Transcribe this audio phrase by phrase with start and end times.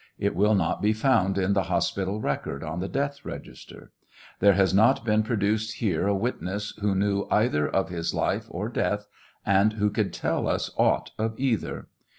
[0.17, 3.91] It will not be found in the hospital record on the death register.
[4.39, 8.67] There has not been produced here a witness who knew either of his life or
[8.67, 9.05] death,
[9.45, 11.87] and who could tell us aught of either.